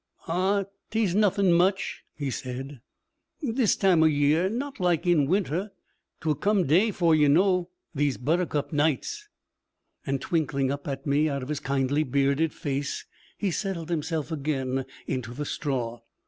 'Aw, 0.27 0.63
't 0.89 0.99
es 1.03 1.13
nothin' 1.13 1.53
much,' 1.53 2.03
he 2.15 2.31
said, 2.31 2.81
'this 3.43 3.75
time 3.75 4.01
o' 4.01 4.07
year; 4.07 4.49
not 4.49 4.79
like 4.79 5.05
in 5.05 5.27
winter. 5.27 5.73
'T 6.21 6.27
will 6.27 6.33
come 6.33 6.65
day 6.65 6.87
before 6.87 7.13
yu 7.13 7.29
know, 7.29 7.69
these 7.93 8.17
buttercup 8.17 8.73
nights.' 8.73 9.29
And 10.03 10.19
twinkling 10.19 10.71
up 10.71 10.87
at 10.87 11.05
me 11.05 11.29
out 11.29 11.43
of 11.43 11.49
his 11.49 11.59
kindly 11.59 12.01
bearded 12.01 12.51
face, 12.51 13.05
he 13.37 13.51
settled 13.51 13.91
himself 13.91 14.31
again 14.31 14.85
into 15.05 15.35
the 15.35 15.45
straw. 15.45 16.01